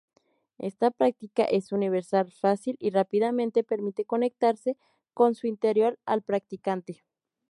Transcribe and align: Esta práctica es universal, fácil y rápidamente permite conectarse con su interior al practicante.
Esta 0.57 0.89
práctica 0.89 1.43
es 1.43 1.71
universal, 1.71 2.31
fácil 2.31 2.75
y 2.79 2.89
rápidamente 2.89 3.63
permite 3.63 4.03
conectarse 4.03 4.75
con 5.13 5.35
su 5.35 5.45
interior 5.45 5.99
al 6.07 6.23
practicante. 6.23 7.03